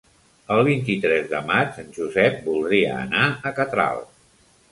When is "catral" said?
3.61-4.05